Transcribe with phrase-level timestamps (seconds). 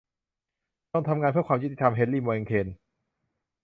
[0.91, 2.67] จงทำงานเพื่อความยุติธรรม- เฮนรี เมงเคน